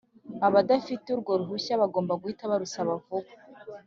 abadafite 0.47 1.05
urwo 1.15 1.31
ruhusa 1.39 1.81
bagomba 1.81 2.19
guhita 2.21 2.51
barusaba 2.51 2.91
vuba 3.03 3.31